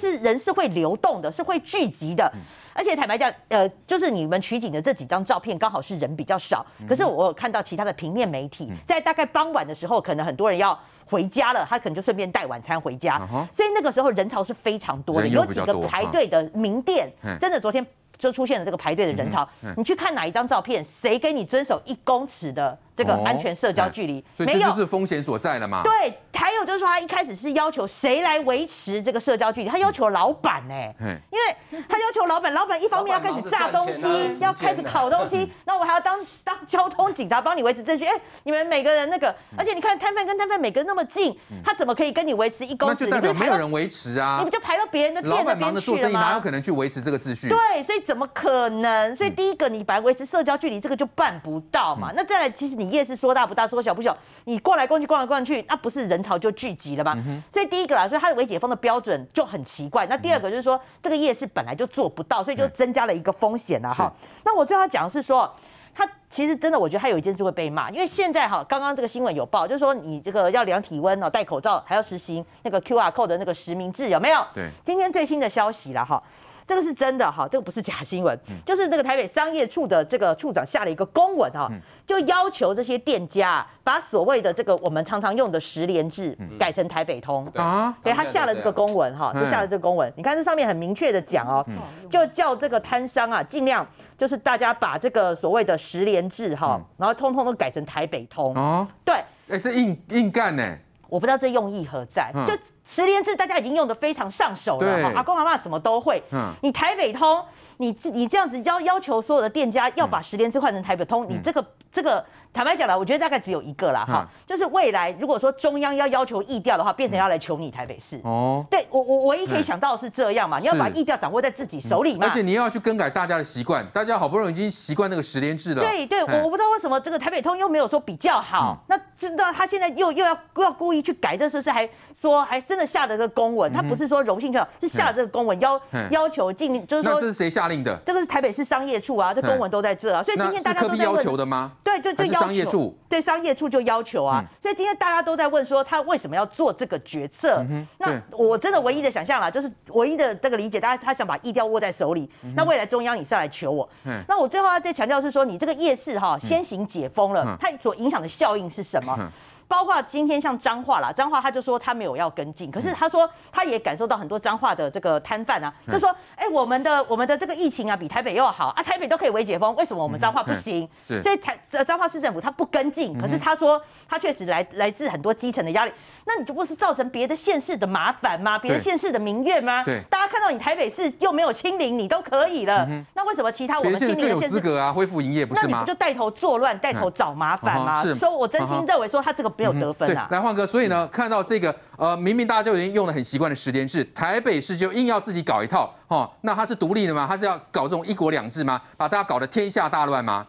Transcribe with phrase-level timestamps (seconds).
[0.00, 2.32] 是人是会流动的，是会聚集的。
[2.72, 6.64] 而且坦白讲，呃，就是你们取景的这几张照片，刚好是人比较少。
[6.88, 13.18] 可是我有看到其他的平面媒体，在大概傍晚的时候，可能很多人要回家了，他可能就顺便带晚餐回家。
[13.52, 17.84] 所以那个时候人潮是非常多的，有几个排队的名店，真的昨天
[18.16, 19.46] 就出现了这个排队的人潮。
[19.76, 22.78] 你去看哪一张照片，谁给你遵守一公尺的？
[23.00, 25.80] 这个安全社交距离，所以这就是风险所在了嘛？
[25.82, 29.70] 对，还有就是说，他一开始是要求谁来维持这个社交距离？
[29.70, 38.04] 他要求老板哎，因为他要求老板，老板一方面要开始炸东西，要开始烤东西， 那我还要当当交通警察帮你维持秩序。
[38.04, 42.94] 哎，你们每个人那个，而且你看摊贩跟摊贩每个人那么近，他怎么可以跟你维持一公尺？
[42.94, 44.36] 那就代表没有人维持啊！
[44.40, 46.20] 你不就排到别人的店那边去了吗？
[46.20, 47.48] 哪有可能去维持这个秩序？
[47.48, 49.16] 对，所以怎么可能？
[49.16, 52.12] 所以第一个，你把维持社交距离这个就办不到嘛。
[52.14, 53.66] 那再来，其实你夜市说大不大？
[53.66, 57.14] 说小不小，你逛来逛去逛来逛去，那不是人潮就聚集了吗？
[57.16, 60.06] 嗯、所以第一个啦，所以它的微解封的标准就很奇怪。
[60.06, 64.12] 那第二个就是说，嗯、这个夜市本来就做不到，所以就增加了一个风险了哈。
[64.20, 65.54] 是那我最后讲的是说，
[65.94, 74.44] 他其实真的，我觉得他有一件事会被骂，因为现在哈，刚刚这个新闻有报，就是说你这个要量体温哦，戴口罩，还要实行那个 QR code 的那个实名制，有没有？
[74.54, 74.68] 对。
[74.82, 76.22] 今天最新的消息了哈。
[76.70, 81.68] 这个是真的哈，这个不是假新闻，就是那个台北商业处的这个处长下了一个公文哈，
[82.06, 87.44] 就要求这些店家把所谓的这个我们常常用的十连制改成台北通。
[87.56, 91.60] 啊，对，他下了这个公文哈，就下了这个公文，你看这上面很明确的讲哦，
[92.08, 93.84] 就叫这个摊商啊，尽量
[94.16, 99.16] 就是大家把这个所谓的十连制哈，然后通通都改成台北通啊，对，
[99.48, 100.78] 哎，这硬硬干呢。
[101.10, 105.14] 我不知道这用意何在，就十连制大家已经用得非常上手了，对。
[105.14, 107.44] 阿公阿妈什么都会，嗯、你台北通，
[107.78, 112.24] 你你这样子要要求所有的店家要把十连制换成台北通，嗯、你这个这个。
[112.52, 118.20] 坦白讲了，我觉得大概只有一个啦，哈，就是未来如果说中央要要求议调的话，变成要来求你台北市。
[118.24, 122.26] 哦，对我我唯一可以想到的是这样嘛，你要把议调掌握在自己手里嘛。
[122.26, 125.80] 而且你又要去更改大家的习惯，大家好不容易已经习惯那个十连制了。
[125.80, 131.88] 对对，我我不知道为什么这个台北通又没有说比较好，那知道他现在又又要又要故意去改这事，是还
[132.18, 135.80] 说还真的下了个公文，他不是说荣幸就好，是下了这个公文要
[136.10, 137.96] 要求进，就是说这是谁下令的？
[138.04, 141.10] 这个是台北市商业处啊，这公文都在这啊，所以今天大家都在问。
[141.10, 141.72] 要求的吗？
[141.84, 142.98] 对，就就要商业处。
[143.08, 143.20] 对。
[143.20, 147.64] 商业处就要求啊，所以今天大家都在问说他为什么要做这个决策？
[147.98, 152.28] 那我真的唯一的想象啦，就是唯一的这个理解，大家他想把意调握在手里。
[152.56, 153.88] 那未来中央以上来求我，
[154.26, 159.30] 那我最后要再强调是说，你这个夜市哈先行解封了，它所影响的效应是什么？
[159.70, 170.88] 包括今天像彰化啦，彰化他就说他没有要跟进，可是他说他也感受到很多彰化的这个摊贩啊，就说，哎，我们的我们的这个疫情啊比台北又好啊，台北都可以微解封，为什么我们彰化不行？
[171.06, 175.92] 所以台彰化市政府他不跟进，可是他说他确实来来自很多基层的压力，
[176.24, 178.58] 那你就不是造成别的县市的麻烦吗？
[178.58, 179.84] 别的县市的民怨吗？
[179.84, 185.70] 对，大家看到你台北市又没有清零，你都可以了，那为什么其他我们清零的县市有资格啊恢复营业不是吗？
[185.70, 188.02] 那你不就带头作乱，带头找麻烦吗？
[188.02, 189.59] 所以我真心认为说他这个。
[189.60, 190.26] 没有得分啊！
[190.30, 197.26] 来，焕哥，所以呢，看到这个，呃，明明大家就已经用得很习惯的十连制，台北市就硬要自己搞一套，哦，那他是独立的吗？
[197.28, 198.80] 他是要搞这种一国两制吗？
[198.96, 200.46] 把大家搞得天下大乱吗？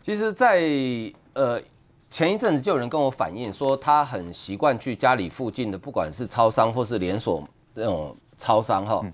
[0.00, 1.60] 其实在，在呃
[2.10, 7.42] 前一阵子就有人跟我反映说，他很习惯去家里附近的，不管是超商或是连锁
[7.74, 9.04] 那种超商，哈，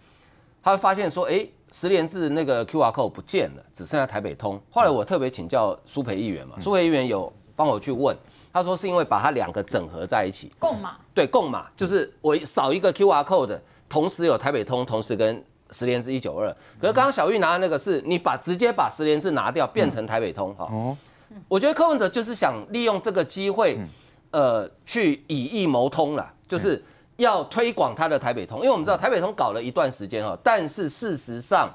[0.62, 4.60] 他会发现说，哎，十连制那个 QR code 不见了，只剩下台北通。
[4.70, 8.14] 后来我特别请教苏培议员嘛，苏培议员有帮我去问。
[8.52, 16.48] 他说是因为把它两个整合在一起，共码对，共码就是我扫一个 QR code，同时有台北通，同时跟十连制一九二。
[16.80, 20.68] 可是刚刚小玉拿的那个是你把直接把十连字拿掉，变成台北通哈。
[20.72, 20.96] 哦，
[21.46, 23.78] 我觉得柯文哲就是想利用这个机会，
[24.32, 26.82] 呃，去以一谋通了，就是
[27.18, 31.70] 要推广他的台北通，因为我们知道台北通搞了一段时间哈，但是事实上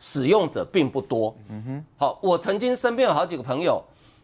[0.00, 1.32] 使用者并不多。
[1.48, 3.80] 嗯哼，好，我曾经身边有好几个朋友。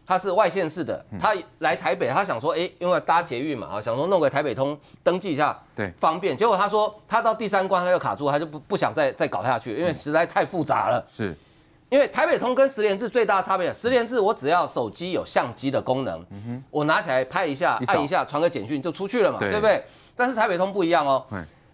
[0.07, 6.37] 他是外县市的，他来台北，他想说，哎，因为搭捷运嘛，啊，想说弄个台北通登记一下，对，方便。
[6.37, 11.03] 结果他说，他到第三关他就卡住，他就不不想再再搞下去，因为实在太复杂了。
[11.09, 11.35] 是，
[11.89, 16.23] 因为台北通跟十连制最大的差别，十连制我只要手机有相机的功能，
[16.69, 19.51] 我拿起来拍一下，按一下，传个简讯就出去了嘛，对。
[19.53, 19.83] 不对？
[20.15, 21.25] 但是台北通不一样哦，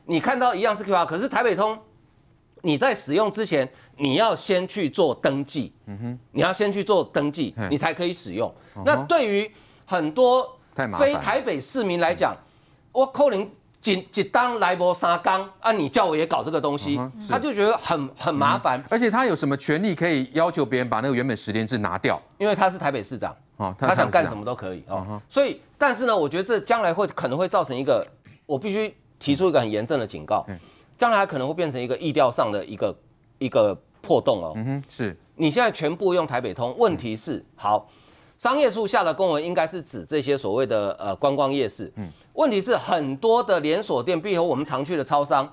[0.05, 1.77] 你看到一样是 QR，可是台北通
[2.61, 3.69] 你在使用之前。
[3.97, 8.51] 你要先去做登记，嗯哼，你要先去做登记，你才可以使用。
[8.83, 9.51] 那对于
[9.85, 10.57] 很多
[10.97, 12.35] 非台北市民来讲，
[12.91, 13.47] 我扣零
[13.79, 16.99] 几几当来博沙缸啊，你叫我也搞这个东西，
[17.29, 18.83] 他就觉得很很麻烦。
[18.89, 22.19] 而且他有什么权利可以要求别人把那个原本实联制拿掉？
[22.39, 23.35] 因为他是台北市长，
[23.77, 25.21] 他想干什么都可以哦。
[25.29, 28.03] 所以，但是呢，我觉得这将来会可能会造成一个，
[28.47, 30.43] 我必须提出一个很严正的警告。
[31.01, 32.95] 将来还可能会变成一个意调上的一个
[33.39, 34.53] 一个破洞哦。
[34.55, 35.17] 嗯哼，是。
[35.33, 37.89] 你现在全部用台北通，问题是好，
[38.37, 41.91] 商业处下的公文应该是指这些所谓的呃观光夜市。
[41.95, 45.51] 嗯，问题是很多的连锁店，比如我们常去的超商，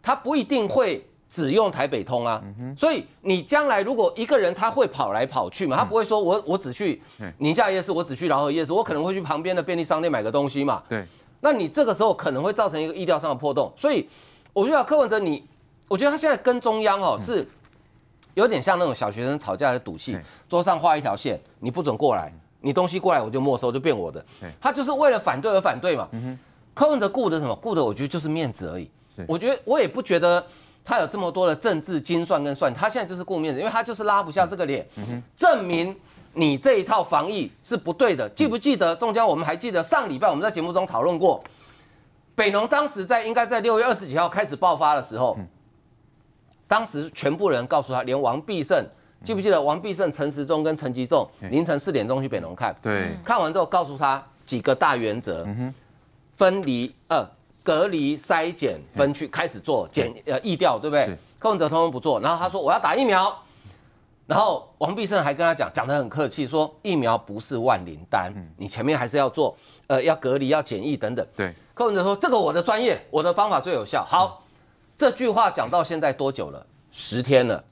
[0.00, 2.40] 它不一定会只用台北通啊。
[2.76, 7.02] 所以你将来如果一个人他会跑来跑去嘛，他不会说我我只去
[7.38, 10.84] 宁夏夜市，我只去饶河夜市，我可能会去旁边的便利商店买个东西嘛。
[10.88, 11.04] 对，
[11.40, 13.72] 那你这个时候可能会造成一个意调上的破洞。
[13.76, 14.08] 所以
[14.58, 15.44] 我觉得柯文哲你，
[15.86, 17.46] 我觉得他现在跟中央哦是。
[18.34, 20.16] 有点像那种小学生吵架的赌气，
[20.48, 24.24] 桌上画一条线，你不准过来，你东西过来我就没收，就变我的。
[24.60, 26.08] 他就是为了反对而反对嘛。
[26.72, 27.52] 柯文哲顾的什么？
[27.56, 28.88] 顾的我觉得就是面子而已。
[29.26, 30.46] 我觉得我也不觉得
[30.84, 34.86] 他有这么多的政治精算跟算，他现在就是顾面子，因为他就是拉不下这个脸，
[35.36, 35.96] 证明
[36.34, 38.28] 你这一套防疫是不对的。
[38.36, 41.42] 记不记得中间我们还记得上礼拜我们在节目中讨论过，
[42.38, 45.36] 北农当时在应该在六月二十几号开始爆发的时候。
[46.68, 48.86] 当时全部人告诉他，连王必胜，
[49.24, 55.46] 记不记得王必胜、陈时中跟陈吉仲凌晨四点钟去北农看，对，看完之后告诉他几个大原则，
[56.36, 57.26] 分离呃
[57.62, 61.16] 隔离筛检分区开始做检呃疫调，对不对？
[61.38, 63.34] 柯文哲通通不做，然后他说我要打疫苗，
[64.26, 69.56] 然后王必胜还跟他讲讲得很客气，说疫苗不是万灵丹，你前面还是要做
[69.86, 71.26] 呃要隔离要检疫等等。
[71.34, 74.04] 对，柯文哲说这个我的专业，我的方法最有效。
[74.04, 74.42] 好。
[74.96, 76.66] 这句话讲到现在多久了？
[76.90, 77.62] 十天了，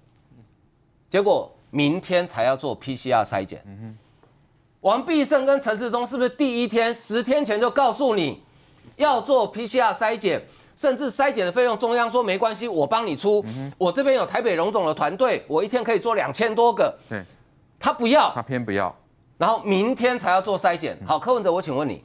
[1.10, 3.60] 结果明天才要做 PCR 筛检。
[4.82, 8.40] 王必胜跟陈世忠是不是第一天十天前就告诉你
[8.94, 10.40] 要做 PCR 筛检，
[10.76, 13.44] 甚至筛检的费用中央说没关系，我帮你出。
[13.76, 16.96] 我这边有台北荣总的团队，我一天可以做两千多个。
[17.08, 17.20] 对，
[17.80, 18.94] 他不要，他偏不要。
[19.36, 20.96] 然后明天才要做筛检。
[21.04, 22.04] 好，柯文哲，我请问你，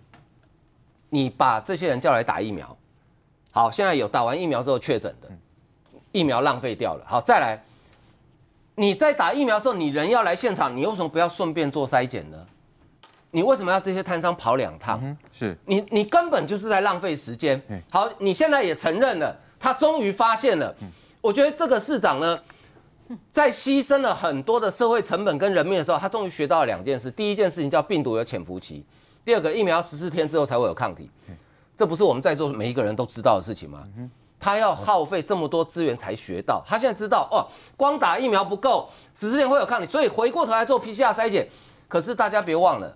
[1.12, 2.76] 你把这些人叫来打疫苗。
[3.52, 5.30] 好，现在有打完疫苗之后确诊的，
[6.12, 7.06] 疫苗浪费掉了。
[7.06, 7.64] 好，再来，
[8.76, 12.38] 你在打疫苗的时候，你人要来现场，你为什么不要顺便做筛检呢？
[13.32, 15.00] 你为什么要这些摊商跑两趟？
[15.04, 17.62] 嗯、是你，你根本就是在浪费时间。
[17.90, 20.76] 好，你现在也承认了，他终于发现了。
[21.22, 22.40] 我觉得这个市长呢，
[23.32, 27.12] 在牺牲了很多的社会成本跟人命的时候，他终于学到了两件事。
[27.12, 28.84] 第一件事情叫病毒有潜伏期，
[29.24, 31.10] 第二个疫苗十四天之后才会有抗体。
[31.78, 33.88] 这不是我们在座每一个人都知道的事情吗？
[34.40, 37.46] 他要耗费这么多资源才学到，他现在知道哦，
[37.78, 41.48] 光打疫苗不够，十四天会有抗体，所以回过头来做 PCR 筛检。
[41.88, 42.96] 可是大家别忘了，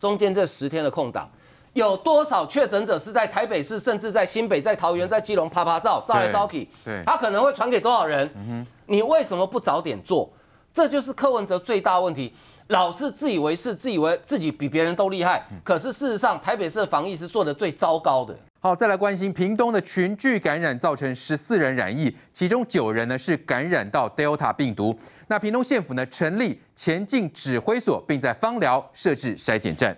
[0.00, 1.30] 中间这十天的空档，
[1.74, 8.66] 有多少确诊者是在台北市，甚至在新北、在桃园、在基隆啪啪照，照来照去，对，他可能会传给多少人？
[8.86, 10.28] 你为什么不早点做？
[10.72, 12.32] 这就是柯文哲最大问题。
[12.70, 18.32] 老是自以为是，自以为自己比别人都厉害，可是事实上，台北市的防疫是做的最糟糕的。
[18.60, 24.96] 好，再来关心屏东的群聚感染，造成十四人染疫，其中九人呢是感染到 Delta 病毒。
[25.26, 29.96] 那屏东县府呢成立前进指挥所，并在芳寮设置筛检站。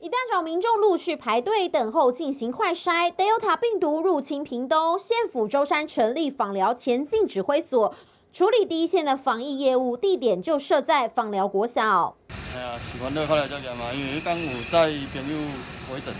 [0.00, 7.92] 一大早民众陆续排队等候进行快筛，Delta 病毒入侵屏东，县府周三成立访寮前进指挥所。
[8.32, 12.14] 处理第一线的防疫业务，地点就设在访寮国小。
[12.54, 15.38] 哎呀，喜欢乐快来这边嘛，因为刚我在朋友
[15.90, 16.14] 回诊。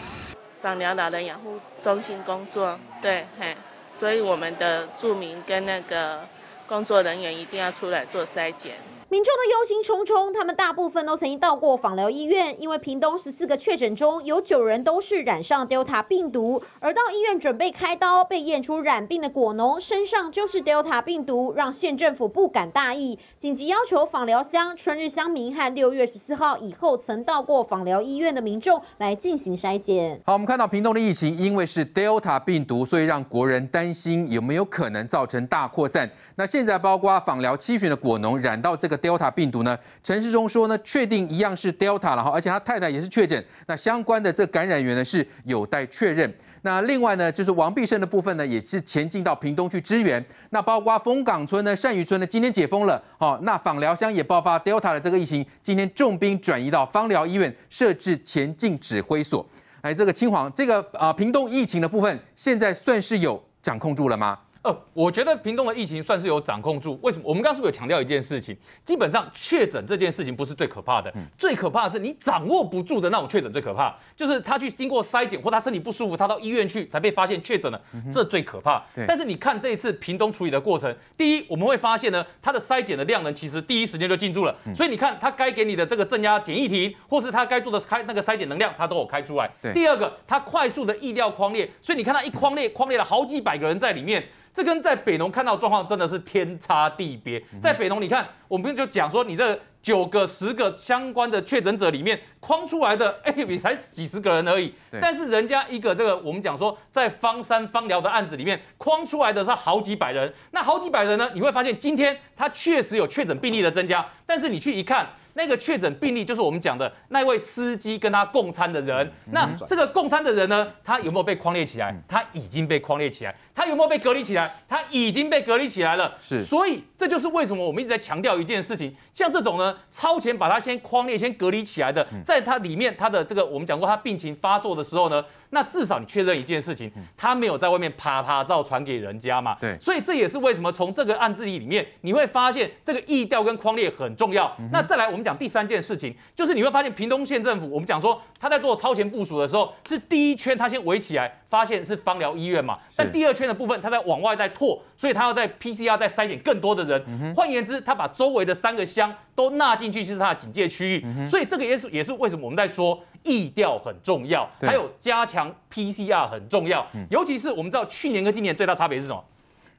[0.60, 3.56] 访寮老人养护中心工作，对，嘿，
[3.92, 6.20] 所以我们的住民跟那个
[6.66, 8.74] 工作人员一定要出来做筛检。
[9.10, 30.20] 民众的忧心忡忡，他们大部分都曾经到过访疗医院，因为屏东十四个确诊中有九人都是染上 Delta 病毒，而到医院准备开刀，被验出染病的果农身上就是 Delta 病毒，让县政府不敢大意，紧急要求访疗乡春日乡民和六月十四号以后曾到过访疗医院的民众来进行筛检。
[30.26, 36.10] 好，我们看到屏东的疫情，因为是 Delta 病毒，所以让国人担心有没有可能造成大扩散。
[36.36, 38.97] 那现在包括访疗七旬的果农染到这个。
[38.98, 39.78] Delta 病毒呢？
[40.02, 43.42] 陈时中说呢，确定一样是 Delta 了哈，而且他太太也是确诊。
[43.66, 46.32] 那相关的这感染源呢是有待确认。
[46.62, 50.22] 那另外呢，就是王必胜的部分呢，也是前进到屏东去支援。
[50.50, 53.00] 那包括枫港村呢、善渔村呢，今天解封了。
[53.16, 59.46] 好，那访寮乡也爆发 Delta 的这个疫情，今天重兵转移到枋寮医院设置前进指挥所。
[59.82, 64.36] 哎，这个青黄，这个啊、屏东疫情的部分现在算是有掌控住了吗？
[64.68, 66.98] 呃，我觉得屏东的疫情算是有掌控住。
[67.02, 67.24] 为什么？
[67.24, 68.54] 我们刚刚是不是有强调一件事情？
[68.84, 73.96] 基本上确诊这件事情不是最可怕的，最可怕的是你掌握不住的那种确诊最可怕。
[74.14, 77.80] 就是他去经过筛检或他身体不舒服，他到医院去才被发现确诊了，
[78.12, 78.84] 这最可怕。
[79.06, 89.50] 但是你看这一次屏东处理的过程，第一我们会发现呢，他的筛检的量能其实第一时间就进驻了，所以你看他该给你的这个镇压检疫亭，或是他该做的开那个筛检能量，他都有开出来。
[89.72, 94.22] 第二个，他快速的意料框列，所以你看他一框列，框列了好几百个人在里面。
[94.58, 97.40] 这跟在北农看到状况真的是天差地别。
[97.62, 104.74] 在北农，你看，我们就讲说，你这九个、十个相关的确诊者里面，框出来的，哎，也才几十个人而已。
[105.00, 110.34] 但是人家一个这个，我们讲说，在方山方寮的案子里面，框出来的是好几百人。
[110.50, 115.08] 那好几百人呢，你会发现今天他确实有确诊病例的增加，但是你去一看。
[115.38, 119.08] 那个确诊病例就是我们讲的那位司机跟他共餐的人。
[119.26, 121.94] 那这个共餐的人呢，他有没有被框列起来？
[122.08, 123.32] 他已经被框列起来。
[123.54, 124.52] 他有没有被隔离起来？
[124.68, 126.12] 他已经被隔离起来了。
[126.20, 126.42] 是。
[126.42, 139.56] 所以这就是为什么我们一直在强调一件事情，像这种呢，超前把他先框列、先隔离起来的，在他里面他的这个我们讲过，他病情发作的时候呢，那至少你确认一件事情，他没有在外面啪啪照传给人家嘛。
[139.58, 139.78] 对。
[139.80, 144.54] 所以这也是为什么从这个案子里面你会发现这个意调跟框列很重要。
[144.70, 145.38] 那再来我们讲。
[145.38, 157.34] 第三件事情，就是你会发现屏东县政府，我们讲说他在做超前部署的时候，是第一圈他先围起来，发现是方疗医院嘛，但第二圈的部分他在往外在拓，所以他要在 PCR 再筛选更多的人。
[157.36, 161.26] 换言之，他把周围的三个乡都纳进去，是他的警戒区域。
[161.26, 169.24] 所以这个也是也是为什么我们在说疫调很重要，还有加强 PCR 很重要，尤其是我们知道去年跟今年最大差别是什么？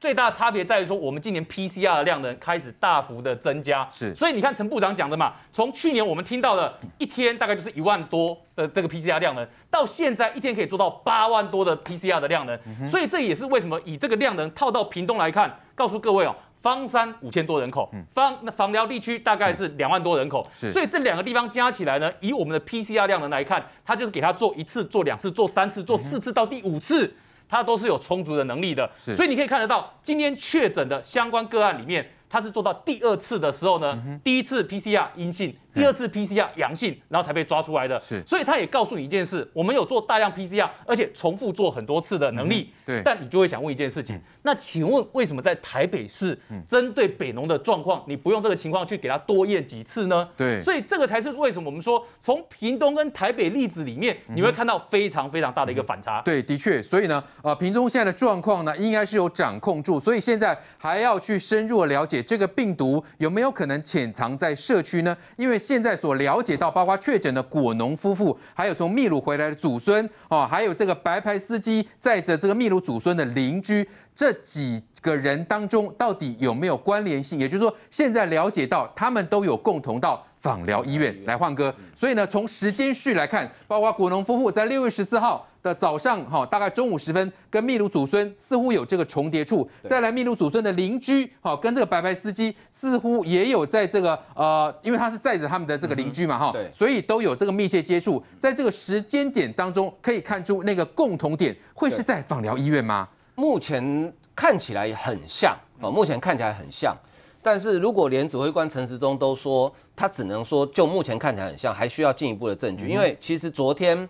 [0.00, 27.12] 最大的差别在于说，我们今年 PCR 的量能开始大幅的增加，是，所以你看陈部长讲的嘛，从去年我们听到的一天大概就是一万多的这个 PCR 量能，到现在一天可以做到八万多的 PCR 的量能，所以这也是为什么以这个量能套到屏东来看，告诉各位哦，枋山五千多人口，方那房寮地区大概是两万多人口，是，所以这两个地方加起来呢，以我们的 PCR 量能来看，它就是给它做一次、做两次、做三次、做四次到第五次。
[27.52, 35.54] 它都是有充足的能力的，所以你可以看得到，今天确诊的相关个案里面，它是做到第二次的时候呢，第一次 PCR 阴性。
[35.72, 43.00] 第二次 PCR 阳性，然后才被抓出来的，是，所以他也告诉你一件事，我们有做大量 PCR，而且重复做很多次的能力，对。
[43.04, 50.28] 但你就会想问一件事情，那请问为什么在台北市针对北农的状况，你不用这个情况去给他多验几次呢？
[50.36, 50.60] 对。
[50.60, 56.20] 所以这个才是为什么我们说从屏东跟台北例子里面，你会看到非常非常大的一个反差。
[56.22, 56.82] 对，的确。
[56.82, 65.16] 所以呢，呃，屏东现在的状况呢，应该是有掌控住，所以现在还要去深入的了解这个病毒有没有可能潜藏在社区呢？
[65.36, 77.38] 因为现在所了解到，包括确诊的果农夫妇，还有从秘鲁回来的祖孙，哦，还有这个白牌司机载着这个秘鲁祖孙的邻居，这几个人当中到底有没有关联性？
[77.38, 81.74] 也就是说，现在了解到他们都有共同到访疗医院来换歌。
[81.94, 85.46] 所以呢，从时间序来看，包括果农夫妇在六月十四号。
[85.62, 89.68] 的早上哈，大概中午时分，跟秘鲁祖孙似乎有这个重叠处。
[89.86, 98.22] 再来，秘鲁祖孙的邻居，哈，跟这个白牌司机似乎也有在这个呃，因为他是载着他们的这个邻居嘛，哈，所以都有这个密切接触。
[98.38, 103.06] 在这个时间点当中，可以看出那个共同点会是在访疗医院吗？
[103.34, 106.96] 目前看起来很像啊，目前看起来很像。
[107.42, 114.08] 但是如果连指挥官陈时中都说他只能说就目前看起来很像，还需要进一步的证据，因为其实昨天。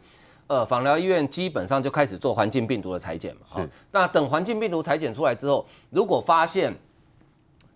[0.50, 3.42] 呃，访疗医院基本上就开始做环境病毒的裁剪嘛。
[3.54, 3.70] 是。
[3.92, 6.74] 那等环境病毒裁剪出来之后，如果发现，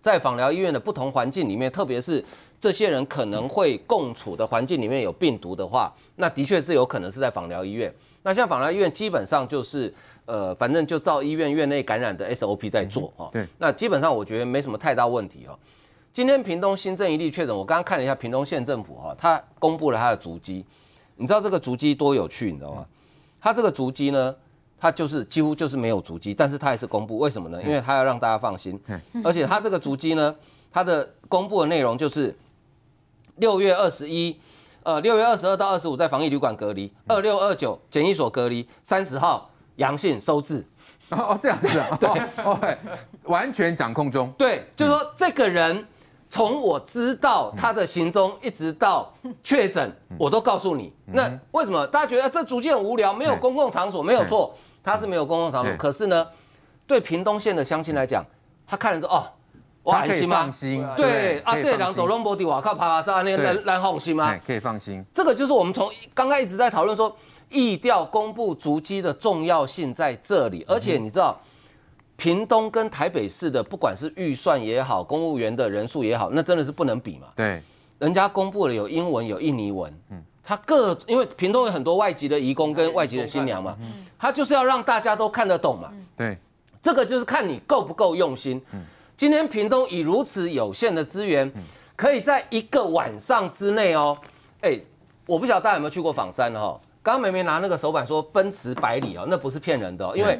[0.01, 2.21] 在访疗医院的不同环境里面，特别是
[2.59, 7.89] 这些人可能会共处的环境里面有病毒的话，那的确是有可能是在访疗医院。
[8.23, 9.93] 那像访疗医院基本上就是，
[10.25, 13.29] 呃，反正就照医院院内感染的 SOP 在做哦。
[13.31, 13.47] 对。
[13.57, 15.57] 那基本上我觉得没什么太大问题哦。
[16.11, 20.65] 今天屏东新增一例确诊，我刚刚看了一下屏东县政府哈，他公布了他的足迹。
[21.17, 22.85] 你知道这个足迹多有趣，你知道吗？
[23.39, 24.35] 他这个足迹呢，
[24.79, 27.61] 他就是几乎就是没有足迹，但是他还是公布，为什么呢？
[27.63, 28.79] 因为他要让大家放心，
[29.23, 30.35] 而且他这个足迹呢，
[30.71, 32.35] 他的公布的内容就是
[33.37, 34.37] 六月二十一，
[34.83, 40.65] 呃，六月二十二到二十五在防疫旅馆隔离，二六二九检疫所隔离，三十号阳性收治。
[41.09, 42.09] 哦哦，这样子啊， 对，
[42.43, 42.59] 哦，
[43.25, 44.33] 完全掌控中。
[44.37, 45.85] 对，就是说这个人。
[46.35, 49.09] 从我知道他的行踪一直到
[49.41, 49.89] 确诊，
[50.19, 50.91] 我都告诉你。
[51.05, 53.13] 那为什么大家觉得这足迹很无聊？
[53.13, 55.73] 没有公共场所，没有错，他是没有公共场所。
[55.77, 56.27] 可是呢，
[56.85, 58.21] 对屏东县的乡亲来讲，
[58.67, 59.23] 他看了之后，哦，
[59.81, 60.51] 我安心吗？
[60.97, 64.37] 对啊，这两朵龙柏地瓦靠爬爬山，那那那放心吗？
[64.45, 65.05] 可以放心。
[65.13, 67.15] 这个就是我们从刚刚一直在讨论说，
[67.47, 70.65] 疫调公布足迹的重要性在这里。
[70.67, 71.39] 而且你知道，
[72.17, 77.27] 屏东跟台北市的不管是预算也好，公务员的人数也好，那真的是不能比嘛。
[77.35, 77.61] 对，
[77.99, 83.77] 人家公布了有英文有印尼文，嗯，他各因为屏东有很多外籍的移工跟外籍的新娘嘛，
[84.17, 85.91] 他就是要让大家都看得懂嘛。
[86.15, 86.37] 对，
[86.81, 88.61] 这个就是看你够不够用心。
[88.71, 88.85] 嗯
[89.17, 91.49] 今天屏东以如此有限的资源，
[91.95, 94.17] 可以在一个晚上之内哦，
[94.59, 94.77] 哎，
[95.25, 96.77] 我不晓得大家有没有去过枋山哈。
[97.05, 100.39] 刚刚梅梅拿那个手板说奔驰百里哦，那不是骗人的哦，因为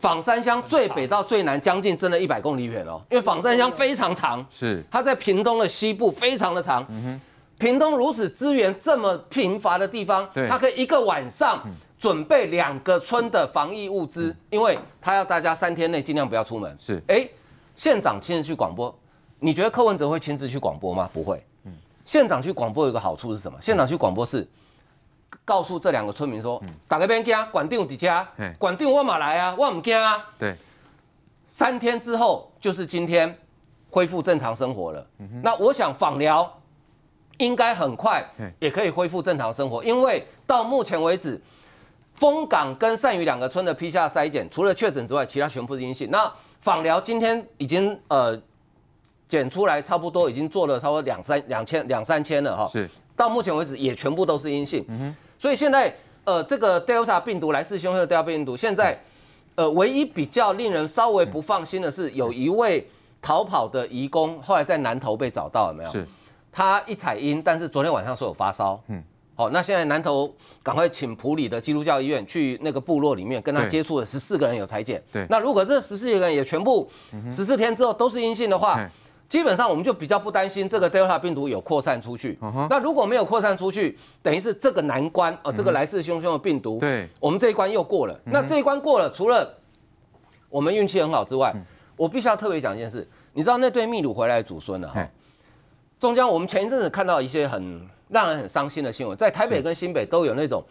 [0.00, 6.84] 仿山乡最北到最南将近真的一百公里远哦，因为仿山乡非常长，是它在屏东的西部非常的长。
[7.58, 11.62] 屏东如此资源这么贫乏的地方，它可以一个晚上
[11.96, 16.76] 准备两个村的防疫物资，因为它要大家三天内尽量不要出门。
[16.76, 17.24] 是，哎，
[17.76, 18.92] 县长亲自去广播，
[19.38, 21.08] 你觉得柯文哲会亲自去广播吗？
[21.12, 21.40] 不会。
[22.04, 23.56] 县长去广播有个好处是什么？
[23.62, 24.44] 县长去广播是。
[25.44, 28.26] 告诉这两个村民说：“大家别惊，管定底家，
[28.58, 30.56] 管定我马来啊，我唔惊啊。”对，
[31.50, 33.36] 三天之后就是今天
[33.90, 35.06] 恢复正常生活了。
[35.42, 36.60] 那我想枋寮
[37.38, 38.24] 应该很快
[38.58, 41.40] 也可以恢复正常生活，因为到目前为止，
[42.14, 46.10] 丰港跟善屿两个村的批下筛检，除了确诊之外，其他全部是阴性。
[46.10, 46.32] 那
[46.62, 48.40] 枋寮今天已经呃
[49.26, 52.66] 检出来，差不多已经做了差不多两三两千两三千了哈。
[52.68, 52.88] 是。
[53.20, 54.82] 到目前为止也全部都是阴性，
[55.38, 58.98] 所以现在呃这个 Delta 病毒来势汹汹的 Delta 病毒，现在
[59.56, 62.88] 呃唯一比较令人稍微不放心的是，有一位
[63.20, 65.90] 逃跑的移工，后来在南投被找到了没有？
[65.90, 66.06] 是，
[66.50, 69.02] 他一采阴，但是昨天晚上说有发烧，嗯，
[69.34, 76.88] 好，那现在南投赶快请普里的基督教医院去那个部落里面跟他接触的十四个人有采检，对，那如果这十四个人也全部
[77.30, 78.88] 十四天之后都是阴性的话。
[79.30, 82.36] 基本上我们就比较不担心这个 Delta 病毒有扩散出去。
[82.68, 88.20] 那如果没有扩散出去，等于是这个难关哦，这个来势汹汹的病毒，对，我们这一关又过了。
[88.24, 89.56] 那这一关过了，除了
[90.48, 91.54] 我们运气很好之外，
[91.96, 93.08] 我必须要特别讲一件事。
[93.32, 95.08] 你知道那对秘鲁回来的祖孙了哈？
[96.00, 100.64] 中间我们前一阵子看到一些很让人很伤心的新闻，在台北跟新北都有那种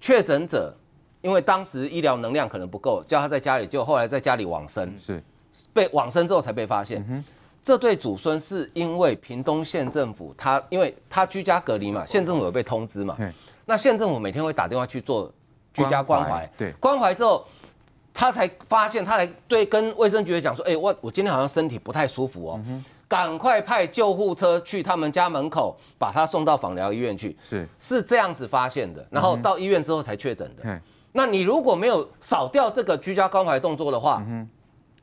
[0.00, 0.74] 确诊者，
[1.20, 5.22] 因为当时医疗能量可能不够，叫他在家里，就后来在家里往生，是
[5.72, 7.24] 被往生之后才被发现。
[7.62, 13.16] 这对祖孙是因为屏东县政府他，他因为他居家隔离嘛，县政府有被通知嘛，
[13.66, 15.32] 那县政府每天会打电话去做
[15.72, 17.46] 居家关怀，对，关怀之后，
[18.12, 22.60] 他才发现，他来对跟卫生局讲说，哎，我我今天好像身体不太舒服哦，
[23.06, 27.68] 赶快派救护车去他们家门口把他送到访疗医院去，是。
[27.78, 30.82] 是这样子发现的，然后到医院之后才确诊的。
[31.12, 34.20] 那你如果没有少掉这个居家关怀动作的话，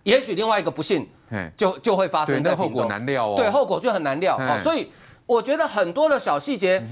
[0.04, 1.08] 也许另外一个不幸。
[1.56, 3.34] 就就会发生，对，那后果难料哦。
[3.36, 4.36] 对，后果就很难料。
[4.38, 4.60] 啊。
[4.63, 4.89] 所以
[5.26, 6.84] 我觉得很多的小细节，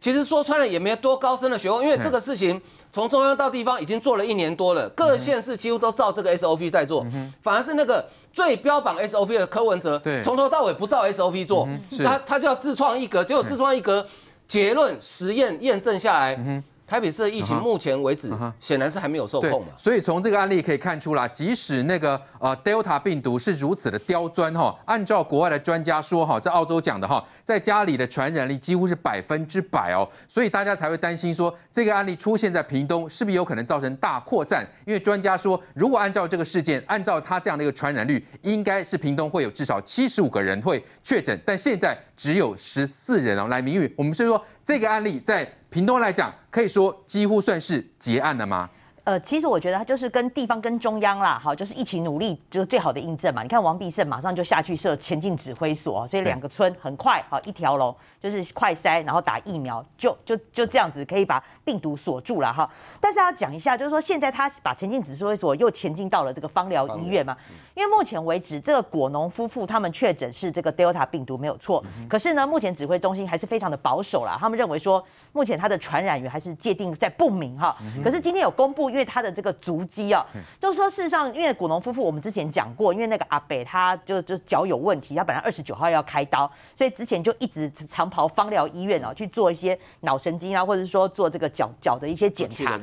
[0.00, 2.60] 其实说穿了也没多高深的学问，因为这个事情
[2.92, 7.04] 从中央到地方已经做了一年多了，各县市几乎都照这个 SOP 在做，
[7.42, 11.66] 反而是那个最标榜 SOP 的柯文哲，从头到尾不照 SOP 做，
[12.04, 14.06] 他他就要自创一格，结果自创一格，
[14.46, 16.62] 结论实验验证下来。
[16.86, 34.64] 台北市的疫情目前为止显然是还没有受控嘛，所以从这个案例可以看出啦，即使那个呃 Delta 病毒是如此的刁钻哈，按照国外的专家说哈，在澳洲讲的哈，在家里的传染力几乎是百分之百哦，所以大家才会担心说这个案例出现在屏东是不是有可能造成大扩散？
[34.84, 43.48] 因为专家说，如果按照这个事件，按照他这样的一个传染率，应该是屏东会有至少七十五个人会确诊，但现在只有十四人哦。
[43.48, 45.44] 来，明玉，我们是说这个案例在。
[45.70, 48.70] 屏东来讲，可以说几乎算是结案了吗？
[49.06, 53.40] 呃，其实我觉得他就是跟地方跟中央啦，好，就是一起努力，就是最好的印证嘛。
[53.40, 62.68] 你看王必胜马上就下去设前进指挥所，所以两个村很快，好一条龙就是快筛，然后打疫苗，就就就这样子可以把病毒锁住了哈。
[63.00, 67.36] 但是要讲一下，就是说现在他把前进指挥所又前进到了这个芳疗医院嘛，
[67.76, 75.00] 因为目前为止这个果农夫妇他们确诊是这个 Delta 病毒没有错，可是呢，目前指挥中心还是非常的保守啦，他们认为说
[75.32, 77.76] 目前它的传染源还是界定在不明哈。
[78.02, 78.95] 可是今天有公布。
[78.96, 80.24] 因为他的这个足迹啊，
[80.58, 92.78] 就是说事实上，因为古农夫妇我们之前讲过，因为那个阿北他就就脚有问题，他本来二十九号要开刀，所以之前就一直长跑芳疗医院哦去做一些脑神经啊，或者是说做这个脚脚的一些检查。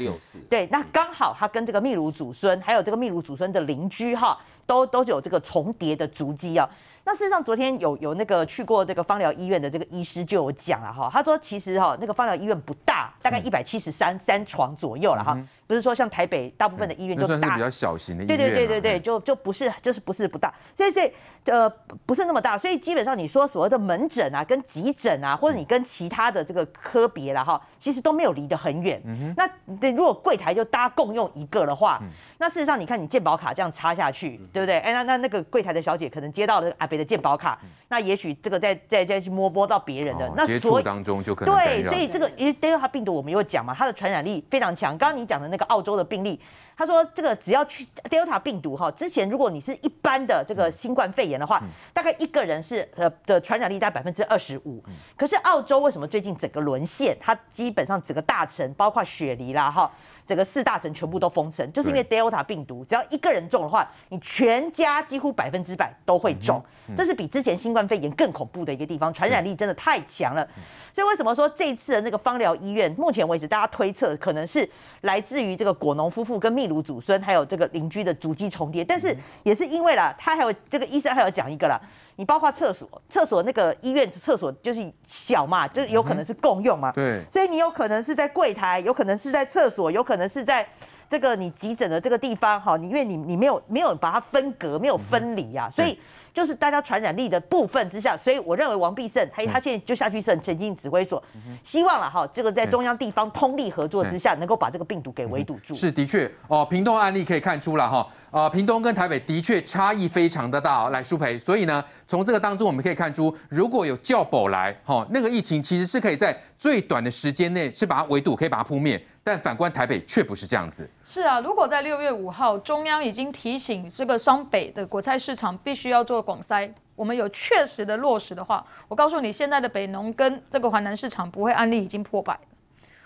[0.48, 6.70] 对，那刚好他跟这个秘鲁祖孙还有这个秘鲁祖孙的邻居哈，都都有这个重叠的足迹啊。
[7.06, 15.38] 那事实上，昨天有有那个去过这个芳疗医院的这个医师就有讲了哈，他说其实哈那个芳疗医院不大，大概一百七十三三床左右了哈，
[15.68, 18.38] 不是说像台北大部分的医院就大，算是比较小型的医院。
[18.38, 21.12] 对对对对对，就就不是就是不是不大，所以所以
[21.48, 21.70] 呃
[22.06, 29.02] 不是那么大，所以基本上你说所谓的门诊啊、跟急诊啊，或者你跟其他的这个科别了哈，其实都没有离得很远。
[29.36, 29.46] 那
[29.92, 32.02] 如果柜台就大家共用一个的话，
[32.38, 34.80] 那事实上你看你健保卡这样插下去，对不对？
[34.80, 36.88] 哎，那那那个柜台的小姐可能接到了阿。
[36.98, 37.60] 的健保卡，
[37.94, 44.98] 那也许这个再再再去摸摸到别人的，那接触当中就可能对，所以这个因为 Delta 病毒我们有讲嘛，它的传染力非常强。
[44.98, 46.42] 刚刚你讲的那个澳洲的病例，
[46.76, 51.62] 他说这个只要去 Delta 病毒哈，之前如果你是一般的这个新冠肺炎的话，
[51.94, 54.84] 大概一个人是呃的传染力在百分之二十五。
[55.16, 57.16] 可是澳洲为什么最近整个沦陷？
[57.22, 59.92] 它基本上整个大城包括雪梨啦哈。
[60.26, 66.64] 整个四大城全部都封城，就是因为 Delta 病毒，只要一个人中的话，你全家几乎百分之百都会中，
[66.96, 70.48] 这是比之前新冠肺炎更恐怖的一个地方，传染力真的太强了。
[70.94, 74.68] 所以为什么说这次的那个芳疗医院，目前为止大家推测可能是
[75.02, 81.80] 来自于这个果农夫妇跟秘鲁祖孙，还有这个邻居的足迹重叠，但是也是因为啦，他还有这个医生还有讲一个啦。
[82.16, 86.92] 你包括厕所，厕所那个医院厕所就是小嘛，就是有可能是共用嘛。
[86.92, 87.20] 对。
[87.32, 90.68] 所以你有可能是在柜台，有可能是在厕所，有可能是在
[91.14, 95.96] 这个你急诊的这个地方，哈，你因为你你没有没有把它分隔，没有分离啊，所以。
[96.34, 101.22] 就是大家传染力的部分之下，所以我认为王必胜他他现在就下去是前进指挥所，
[101.62, 105.76] 希望了哈，这个在中央地方通力合作之下，能够把这个病毒给围堵住。
[105.76, 110.90] 是的确哦，屏东案例可以看出了哈，呃，屏东跟台北的确差异非常的大。
[110.90, 119.00] 来，舒培，所以呢，从这个当中我们可以看出，如果有教保来哈，那个疫情其实是可以在最短的时间内是把它围堵，可以把它扑灭。
[119.24, 120.90] 但反观台北却不是这样子。
[121.04, 132.38] 是啊，如果在六月五号，中央已经提醒这个双北的国菜市场必须要做广筛，我们有确实的落实的话，我告诉你，现在的北农跟这个华南市场不会案例已经破百。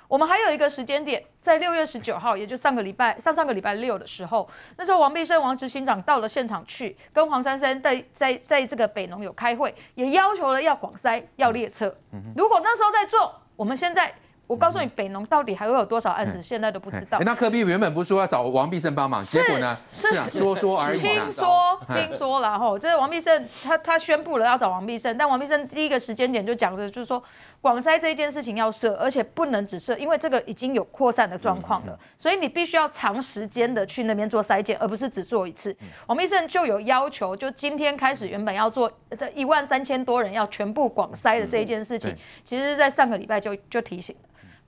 [0.07, 11.93] 我们还有一个时间点，在六月十九号，也就上个礼拜上上个礼拜六的时候，那时候王必胜王执行长到了现场去，跟黄珊珊在在在这个北农有开会，也要求了要广塞要列车。
[12.35, 14.11] 如果那时候在做，我们现在。
[14.47, 17.19] 我告诉你，北农到底还会有多少案子，现在都不知道。
[17.19, 19.77] 那科比原本不是说要找王必胜帮忙，结果呢？
[19.91, 21.01] 是啊，说说而已。
[21.01, 27.21] 听说听说了哈，这是王必胜他他宣布了要找王必胜，但王必胜第一个时间点就讲的就是说，
[27.59, 35.75] 广筛这一件事情要设，而且不能只设，因为这个已经有扩散的状况了，所以你必须要长时间的去那边做筛检，而不是只做一次。
[36.05, 44.15] 王必胜就有要求，就今天开始原本要做这一万三千多人要全部广筛的这一件事情，其实在上个礼拜就就提醒。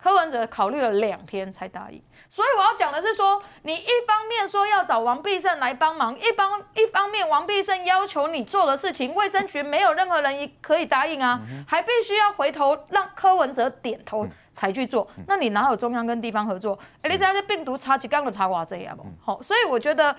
[0.01, 16.79] 柯文哲考虑了两天才答应，所以我要讲的是说，你一方面说要找王必胜来帮忙，一方一方面王必胜要求你做的事情，卫生局没有任何人可以答应啊，还必须要回头让柯文哲点头才去做，那你哪有中央跟地方合作？
[17.01, 19.05] 哎，你知道这病毒差几缸的差瓜这样不？
[19.21, 20.15] 好，所以我觉得，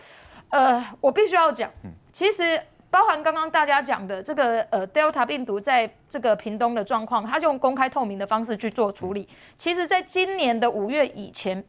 [0.50, 1.70] 呃，我必须要讲，
[2.12, 2.60] 其实。
[2.90, 9.28] 包含刚刚大家讲的这个呃，Delta 病毒在这个屏东的状况，它就用公开透明的方式去做处理。
[9.56, 11.64] 其实，在今年的五月以前，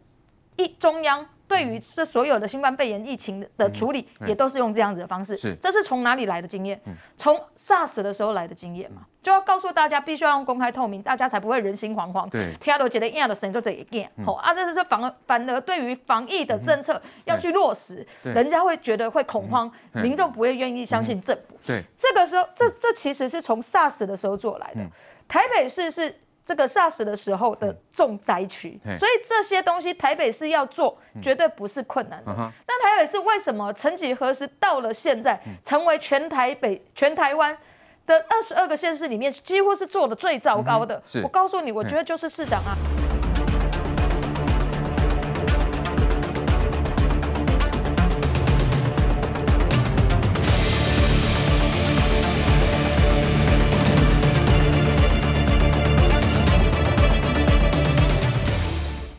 [0.58, 1.28] 一中央。
[1.52, 5.36] 对于这所有的新冠肺炎疫情的处理，也都是用这样子的方式。
[5.36, 6.80] 是，这是从哪里来的经验？
[7.18, 12.30] 从 SARS 的时候来的经验嘛，就要告诉大家，必须要用公开透明，大家才不会人心惶惶。
[12.30, 14.10] 对，听都觉得一样的声音就这一件。
[14.26, 21.58] 好啊，这是反而反而对于防疫的政策要去落实，人家会觉得会恐慌，民众不会愿意相信政府。
[21.68, 24.82] 对，这个时候，这这其实是从 SARS 的时候做来的。
[25.28, 26.16] 台北市是。
[26.52, 32.36] 这个 SARS 的时候的重灾区，所以这些东西台北市要做，绝对不是困难的。
[32.36, 37.58] 但台北市为什么曾几何时到了现在，成为全台北、全台湾
[38.06, 41.02] 的二十二个县市里面，几乎是做的最糟糕的？
[41.24, 42.76] 我告诉你，我觉得就是市长啊。